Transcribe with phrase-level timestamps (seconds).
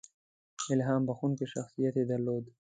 [0.71, 2.43] •الهام بښونکی شخصیت یې درلود.